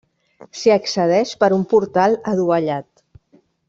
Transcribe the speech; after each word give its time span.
S'hi 0.61 0.71
accedeix 0.75 1.35
per 1.43 1.51
un 1.59 1.67
portal 1.77 2.19
adovellat. 2.35 2.89